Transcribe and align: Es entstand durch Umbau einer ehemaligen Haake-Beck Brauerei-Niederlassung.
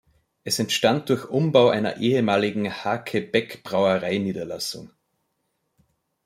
Es 0.43 0.57
entstand 0.57 1.09
durch 1.09 1.29
Umbau 1.29 1.69
einer 1.69 1.97
ehemaligen 1.97 2.71
Haake-Beck 2.73 3.61
Brauerei-Niederlassung. 3.63 4.89